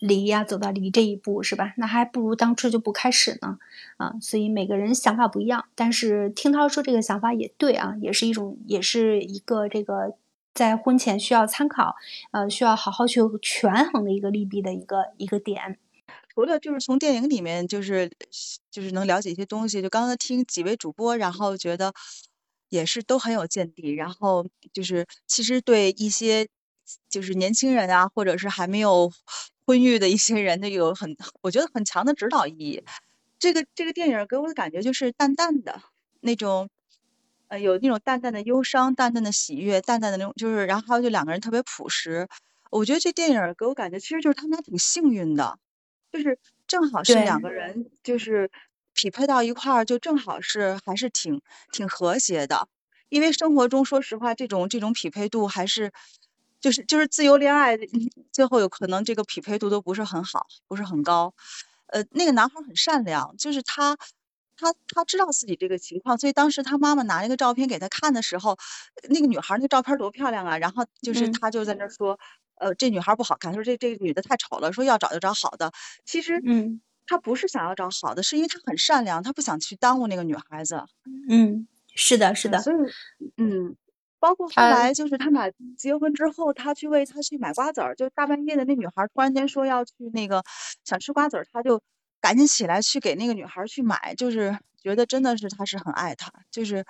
[0.00, 1.74] 离呀，走到离这一步是吧？
[1.76, 3.58] 那还不如当初就不开始呢，
[3.96, 4.14] 啊！
[4.20, 10.14] 所以每个人想法不一样，但是听他说这个想法也对啊，也是一种，也是一个这个
[10.54, 11.96] 在婚前需要参考，
[12.30, 15.80] 呃，需要好好去权衡的一个利弊的一个一个点。
[16.32, 18.08] 除了就是从电影里面就是
[18.70, 21.92] 就是能了解一些东西，就刚才听几位主播，然后觉得
[22.68, 26.48] 也是都很有见地，然后就是其实对一些
[27.08, 29.12] 就是年轻人啊，或者是还没有。
[29.68, 32.82] 婚育的一些人，的有很，我觉得很强的指导意义。
[33.38, 35.82] 这个这个电影给我的感觉就是淡淡的
[36.20, 36.70] 那种，
[37.48, 42.26] 呃，有那种淡淡的忧伤、淡淡的喜悦、淡淡的那种，就是然后还有就两个人特别朴实。
[42.70, 45.58] 我觉得这电影给我感觉其实就是他们俩挺幸运的，
[46.10, 48.50] 就是正好是两个人就是
[48.98, 51.40] 匹配到一块儿，就正好是还是挺
[51.72, 52.68] 挺和谐的。
[53.08, 55.92] 因为生活中说实话，这种这种匹配度还是
[56.60, 61.32] 就是就是自由恋爱，嗯最后有可能这个匹配度都不是很好，不是很高。
[61.86, 63.96] 呃，那个男孩儿很善良，就是他，
[64.56, 68.58] 他他知道自己这个情况，所以当时他妈妈拿那个照片给他看的时候，
[69.08, 72.18] 那个女孩儿那照片多漂亮啊，然后就是嗯他就在那儿说，
[72.56, 75.72] 呃，这女孩儿不好看，说这这个女的太丑了，说要找就找好的。
[76.04, 80.84] 其实嗯他不是想要找好的，是因为他很善良，他不想去耽误那个女孩子。
[81.28, 82.76] 嗯，是的，是的，嗯所以，
[83.38, 83.76] 嗯，
[84.20, 90.44] 包括后来就是他们俩结婚之后，他去为他去买瓜子儿，就大半夜的那女孩儿突然间说要去那个
[90.84, 91.80] 想吃瓜子儿，他就
[92.20, 96.84] 赶紧起来去给那个女孩儿去买，就是觉得真的是他是很爱她，就是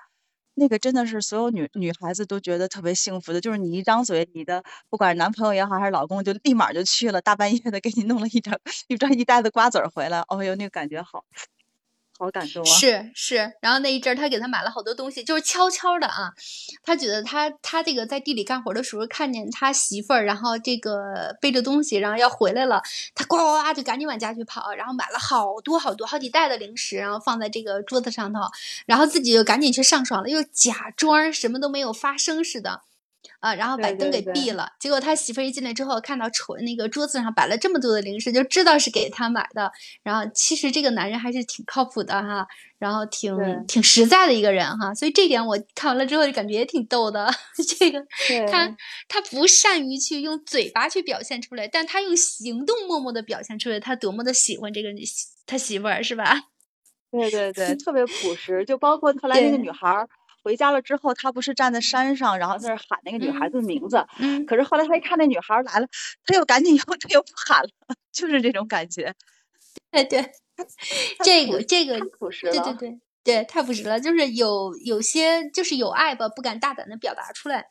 [0.59, 11.25] 那个真的是所有女女孩子都觉得特别幸福的，就是你一张嘴，你的不管是男朋友也好还是老公，就立马就去了，大半夜的给你弄了一张一张一袋子瓜子儿回来，哦哟，那个感觉好。
[12.18, 12.66] 好感动啊！
[12.66, 16.33] 是是，然后那一阵儿他给他买了好多东西，就是悄悄的啊。
[16.83, 22.83] 他觉得他他这个在地里干活的时候，看见他媳妇儿，然后这个背着东西，然后要回来了，
[23.14, 28.40] 他呱呱呱就赶紧往家去跑，然后买了好多好多好几袋的零食，然后放在这个桌子上头，
[28.87, 32.83] 然后自己就赶紧去上床了，又假装什么都没有发生似的。
[33.40, 34.72] 啊，然后把灯给对对对闭了。
[34.81, 39.70] 结果他媳妇儿一进来之后，看到桌那个桌子上摆了这么多的零食，就知道是给他买的。
[40.03, 42.46] 然后其实这个男人还是挺靠谱的哈，
[42.79, 44.92] 然后挺挺实在的一个人哈。
[44.94, 47.33] 所以这点我看完了之后就感觉也挺逗的。
[47.79, 48.05] 这个
[48.51, 56.42] 他他不善于去用嘴巴去表现出来，但他用行动默默的表现出来他多么的喜欢这个媳他媳妇儿，是吧？
[57.11, 60.07] 对对对，特别朴实，就包括后来那个女孩儿
[60.48, 65.87] 回家了之后，他不是站在山上，然后在那喊那个女孩嗯子的名字，嗯，可是后来他一看那女孩儿来了，
[66.24, 67.68] 他又赶紧又他 又不喊了，
[68.11, 69.12] 就是这种感觉。
[69.92, 70.32] 对对，
[71.22, 72.52] 这个这个太朴实了。
[72.52, 77.66] 对对对对，太朴实了，就是有有些就是有爱吧，不敢大胆的表达出来，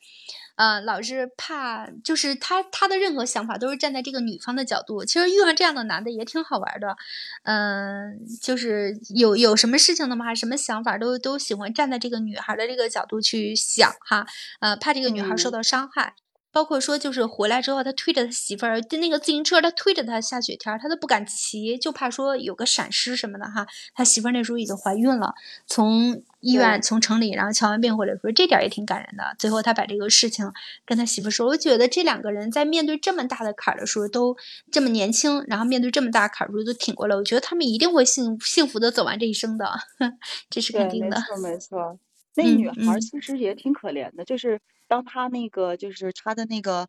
[0.58, 5.04] 呃，老是怕，就是他他的任何想法都是站在这个女方的角度。
[5.04, 6.96] 其实遇上这样的男的也挺好玩的，
[7.44, 14.26] 嗯、就是有有什么事情的话，什么想法都都喜欢站在这个女孩的这个角度去想哈，
[14.58, 16.14] 呃，怕这个女孩受嗯到伤害。
[16.50, 23.66] 包括说，就是回来之后，他推着他媳妇儿，就那个自行车，他推着他下雪天儿，他都不敢骑，就怕说有个闪失什么的哈。
[23.94, 25.34] 他媳妇儿那时候已经怀孕了，
[25.66, 29.34] 从医院从城里然后瞧完病回来说，这点儿也挺感人的。
[29.38, 30.50] 最后他把这个事情
[30.86, 34.36] 跟他媳妇说，我觉得这两个人在面对这么大的坎儿的时候，都
[34.72, 39.70] 这么年轻，然后面对这么大坎儿的时候都挺过来，我觉得他们一定会幸幸福的走完这一生的，
[40.50, 41.16] 这是肯，定的。
[41.18, 41.98] 没错没错。
[42.34, 46.88] 那嗯女孩其实也挺可怜的，就是当他那个就是他的那个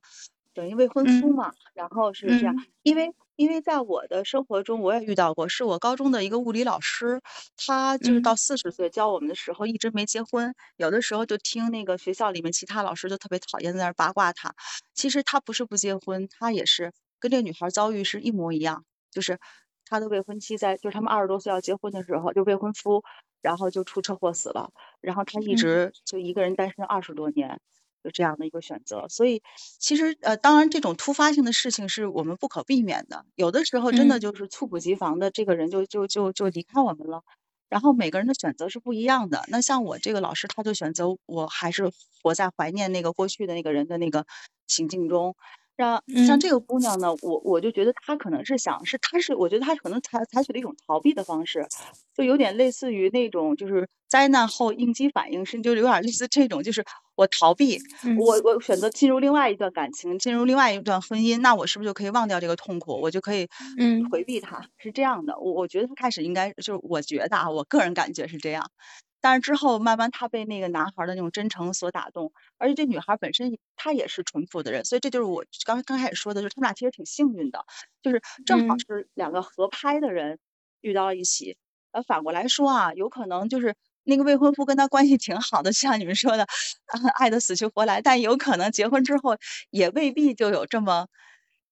[0.54, 2.72] 等于未婚夫嗯嘛，然后是这样，嗯。
[2.82, 7.22] 因为因为在我的生活中我也遇到过，是我高中的一个物理老师，
[7.58, 8.38] 他就是到嗯。
[8.38, 14.54] 四十岁教我们的时候一直没结婚，有的时候就听那个学校里面其他老师就特别讨厌在那八卦他，
[14.96, 19.40] 其实他不是不结婚，他也是跟这个女孩儿遭遇是一模一样，就是
[19.86, 23.04] 他的未婚妻在就是他们二十多岁要结婚的时候，就未婚夫。
[23.42, 25.56] 然后就出车祸死了，然后他一嗯。
[25.56, 27.62] 直就一个人单身二十多年，
[28.04, 29.08] 就这样的一个选择。
[29.10, 29.42] 所以
[29.80, 37.24] 其实呃，当然这种突发性的事情是我们不可避免的，有的时候真的嗯就是猝不及防的，这个人就就就就离开我们了。
[37.70, 39.44] 然后每个人的选择是不一样的。
[39.48, 41.92] 那像我这个老师，他就选择我还是
[42.24, 44.26] 活在怀念那个过去的那个人的那个
[44.66, 45.36] 情境中。
[45.76, 51.66] 让像嗯这个姑娘呢，我我就觉得她可能是想是她是我觉得她可能采采取了一种逃避的方式，
[52.14, 56.84] 就有点类似于那种就是灾难后应激反应，甚至有点类似这种，就是
[57.19, 64.65] 我逃避，嗯我我选择进入另外一段感情，进入另外一段婚姻，那我是不是就可以忘掉这个痛苦，我就可以嗯回避它？
[64.77, 68.71] 是这样的，我我觉得他开始应该就是我觉得啊，我个人感觉是这样。
[69.19, 77.65] 但是之后慢慢他被那个男孩儿的那种真诚所打动，而且这女孩儿本身她也是淳朴的人，所以这就是我刚刚开始说的，就是他们俩其实挺幸运的，
[78.01, 80.39] 就是正好嗯是两个合拍的人
[80.79, 81.57] 遇到了一起。
[81.91, 89.38] 呃，反过来说啊，有可能就是那个未婚夫跟他关系挺好的，就像你们说的，啊爱的死去活来，但有可能结婚之后
[89.72, 91.08] 也未必就有这么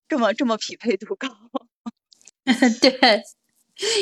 [0.07, 1.27] 这么这么匹配度高。
[2.81, 3.23] 对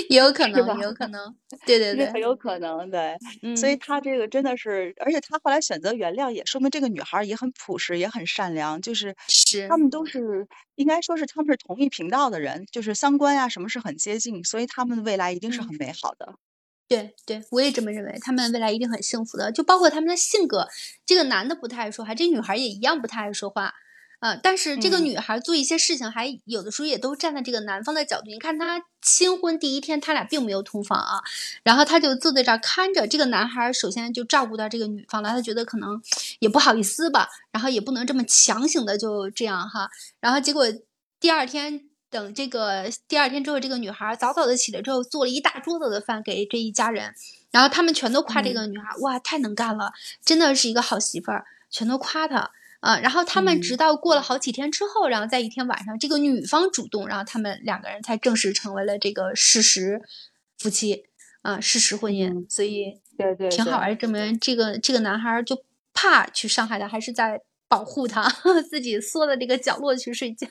[0.09, 3.17] 也有可能，吧有可能，对对对，很有可能，对。
[3.55, 8.81] 所以嗯，他这个真的是，而且他后来选择原谅，也说明这个女孩儿也很朴实，也很善良。
[8.81, 9.15] 就是
[9.67, 15.63] 他是，们都是应该说是他们是同一频道的人，就是三观呀什么是很接近，所以他们的未来一定是嗯。
[15.63, 16.35] 很美好的。
[16.87, 19.51] 对对，我也这么认为，他们未来一定很幸福的。
[19.51, 20.67] 就包括他们的性格，
[21.05, 23.73] 这个男的不太爱说话，这女孩也一样不太爱说话。
[24.19, 28.27] 呃，但是这个嗯女孩做一些事情，还有的时候也都站在这个男方的角度。
[28.27, 31.19] 你看他新婚第一天，他俩并没有同房啊，
[31.63, 35.99] 然后他就坐在这儿看着这个男孩，首先就照顾到这个女方了，他觉得可能
[36.39, 39.89] 也不好意思吧，然后也不能这么强行的就这样哈，
[40.21, 40.65] 然后结果
[41.19, 41.89] 第二天。
[42.15, 47.13] 等这个第二天之后，这个女孩早早的起来之后，做了一大桌子的饭给这一家人，
[47.51, 49.91] 然后他们全都夸这嗯个女孩，哇，太能干了，
[50.23, 52.51] 真的是一个好媳妇儿，全都夸她。
[52.79, 60.01] 啊，然后他们直嗯到过了好几天之后，然后在一天晚上，这个女方主动，然后他们两个人才正式成为了这个事实
[60.57, 61.05] 夫妻，
[61.41, 63.97] 啊，事实婚姻，嗯，所以对对对，挺好玩。
[63.97, 65.63] 证明这个这个男孩儿就
[65.93, 68.27] 怕去伤害她，还是在保护她，
[68.69, 70.47] 自己缩在这个角落去睡觉。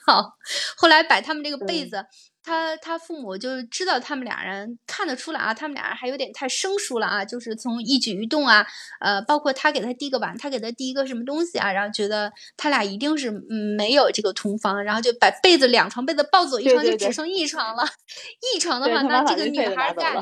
[0.76, 2.04] 后来摆他们这个被，子，
[2.42, 8.66] 他他父母就知道他们俩人看得出来啊，他们俩人还有点太生疏了啊，就是从一举一动啊，
[9.00, 17.84] 呃，包括他给他递个碗，他给他递一个什么东西啊，然后觉得他俩一定是嗯没有这个同房，然后就把被子两床被子抱走一床，就只剩一床了。
[18.54, 20.12] 一床的，话，那这个女孩儿盖。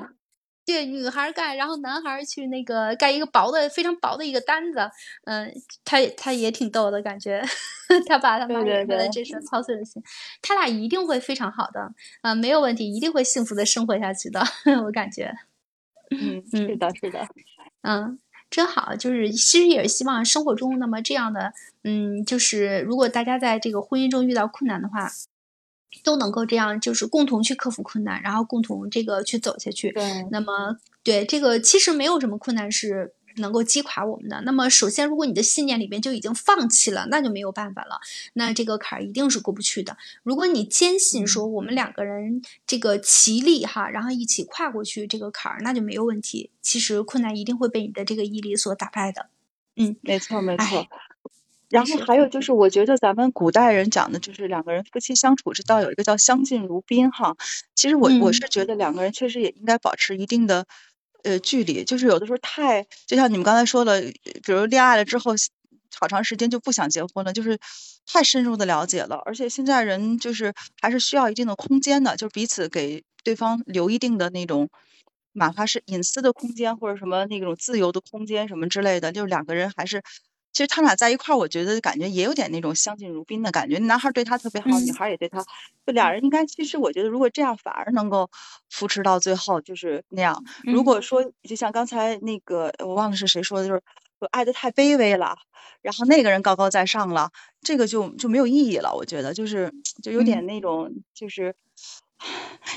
[0.72, 4.78] 对，女孩儿盖，然后男孩儿去那个盖一个薄的、非常薄的一个单子，
[5.24, 5.52] 嗯、
[5.84, 7.42] 他他也挺逗的感觉，
[8.08, 9.22] 他爸他妈也对对，说的这。
[9.22, 10.02] 是操碎了心，
[10.40, 11.92] 他俩一定会非常好的，
[12.22, 14.42] 啊、没有问题，一定会幸福的生活下去的，
[14.86, 15.30] 我感觉，
[16.10, 17.28] 嗯，是嗯的，是的，
[17.82, 18.18] 嗯，
[18.48, 21.52] 真好，就是其实也是希望生活中那么这样的，
[21.84, 25.10] 嗯，就是如果大家在这个婚姻中遇到困难的话，
[26.02, 29.92] 都能够这样，就是共同去克服困难，然后共同这个去走下去。
[29.92, 34.42] 对，那么，对这个其实没有什么困难是能够击垮我们的。
[34.42, 38.00] 那么，首先，如果你的信念里边就已经放弃了，那就没有办法了，
[38.34, 39.96] 那这个坎儿一定是过不去的。
[40.22, 46.50] 如果你坚信说嗯，我们两个人这个齐力哈，然后一起跨过去这个坎儿，那就没有问题。
[46.60, 49.28] 其实困难一定会被你的这个毅力所打败的。
[49.76, 50.86] 嗯，没错没错。
[51.72, 57.34] 哎，然后，还有就是，我觉得咱们古代人讲的就是两个人夫妻相处之道，有一个叫相敬如宾哈。
[57.74, 60.66] 其实我我嗯是觉得两个人确实也应该保持一定的
[61.24, 64.02] 呃距离，就是有的时候太，就像你们刚才说的，
[64.44, 65.32] 比如恋爱了之后，
[65.98, 67.58] 好长时间就不想结婚了，就是
[68.06, 74.68] 太深入的了解了，而且现在人就是还是需要一定的空间的，就是彼此给对方留一定的那种。
[75.34, 80.02] 哪怕是隐私的空间，或者什么那种自由的空间什么之类的，就是两个人还是，
[80.52, 83.78] 其实他俩在一块儿，我觉得感觉也有点那种相敬如宾的感觉。
[83.78, 85.42] 男孩儿对她特别好，女嗯孩儿也对他，
[85.86, 88.28] 就俩人应该，其实我觉得如果这样反而能够
[88.70, 90.44] 扶持到最后，就是那样。
[90.64, 93.82] 如嗯果说就像刚才那个我忘了是谁说的，就是
[94.20, 95.36] 说爱的太卑微了，
[95.80, 97.30] 然后那个人高高在上了，
[97.62, 98.94] 这个就就没有意义了。
[98.94, 99.72] 我觉得就是
[100.02, 101.54] 就有点嗯那种就是。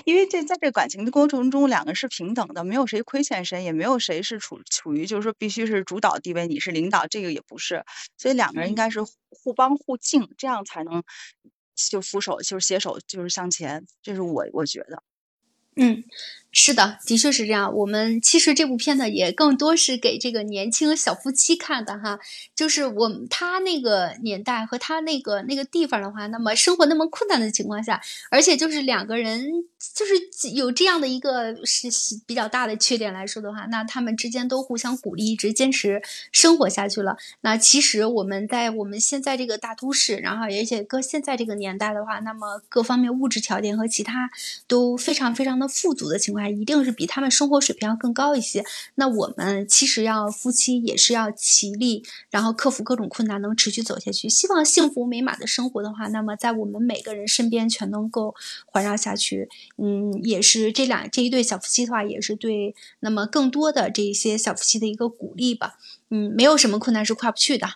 [0.05, 7.83] 因为这在这感情的过程中，两个人是平等的，没有谁亏欠谁，也没有谁是处处于就是说必须是主导地位，你是领导，这个也不是，
[8.17, 8.75] 所以两个人应嗯。
[8.75, 11.03] 该是互互帮互敬，这样才能
[11.75, 15.01] 就扶手就是携手就是向前，这是我我觉得。
[15.77, 16.03] 嗯，
[16.57, 17.75] 是的，的确是这样。
[17.75, 22.17] 我们其实这部片呢，也更多是给这个年轻小夫妻看的哈。
[22.55, 28.01] 就是我他那个年代和他那个那个地方的话，那么生活那么困难的情况下，
[28.31, 31.89] 而且就是两个人就是有这样的一个是
[32.25, 36.01] 比较大的缺点来说的话，那他们之间都互相鼓励，一直坚持
[36.31, 37.17] 生活下去了。
[37.41, 44.31] 那其实我们在我们现在这个大都市，然后而且搁现在这个年代的话，那么各方面物质条件和其他
[44.67, 48.63] 都非常非常的富足的情况下一定是比他们生活水平要更高一些。
[48.95, 54.29] 那我们其实要夫妻也是要齐力，然后克服各种困难，能持续走下去。
[54.29, 58.35] 希望幸福美满的生活的话，那么在我们每个人身边全能够
[58.65, 59.49] 环绕下去。
[59.77, 65.77] 嗯，也是这两这一对小夫妻的话，也是对那么更多的这一些小夫妻的一个鼓励吧。
[66.09, 67.67] 嗯，没有什么困难是跨不去的。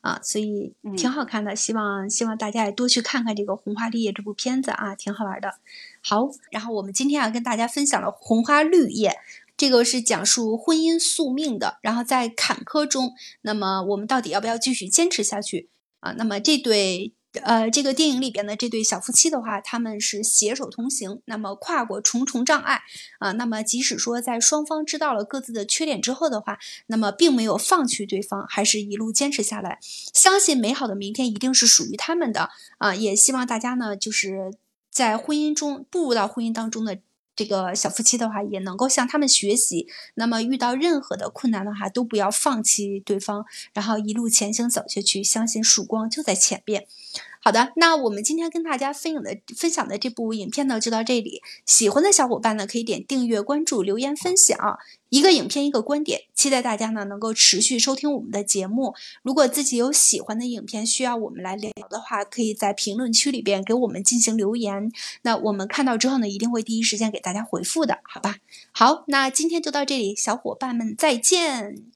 [0.00, 5.54] 啊，所以挺嗯好看的，希望希望大家也多去看看这个《红花绿叶》这部片子啊，挺好玩的。
[6.00, 9.10] 好，然后我们今天要跟大家分享了《红花绿叶》，
[9.56, 11.78] 这个是讲述婚姻宿命的。
[11.82, 15.68] 然后在坎坷中，那么我们到底要不要继续坚持下去
[16.00, 16.12] 啊？
[16.12, 17.12] 那么这对
[17.44, 22.82] 呃这个电影里边的这对小夫妻的话，他们是携手同行，那么跨过重重障碍
[23.18, 23.32] 啊。
[23.32, 29.78] 那么即使说在双方知道了各自的缺点之后的话，那么并没有放弃对方，还是一路坚持下来，
[30.12, 32.94] 相信美好的明天一定是属于他们的啊！
[32.94, 34.54] 也希望大家呢，就是
[34.90, 36.98] 在婚姻中步入到婚姻当中的
[37.36, 39.86] 这个小夫妻的话，也能够向他们学习。
[40.14, 46.86] 那么遇到任何的困难的话，都不要放弃对方，然后一路前行走下去，相信曙光就在前边。
[47.40, 51.40] 好的，那我们今天跟大家分享的分享的这部影片呢，就到这里。
[51.64, 54.78] 喜欢的小伙伴呢，可以点订阅、关注、留言、分享。
[55.08, 58.94] 一个影片一个观点，期待大家呢能够持续收听我们的节目。
[59.22, 64.92] 如果自己有喜欢的影片需要我们来聊的话，可以在评论区里边给我们进行留言。
[65.22, 68.36] 那我们看到之后呢，一定会第一时间给大家回复的，好吧？
[68.72, 71.88] 好，那今天就到这里，小伙伴们再见。